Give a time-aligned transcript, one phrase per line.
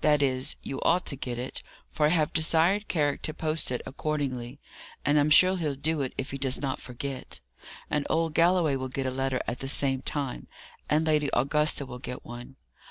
[0.00, 3.82] That is, you ought to get it; for I have desired Carrick to post it
[3.84, 4.58] accordingly,
[5.04, 7.40] and I'm sure he'll do it if he does not forget.
[7.90, 10.48] And old Galloway will get a letter at the same time,
[10.88, 12.56] and Lady Augusta will get one.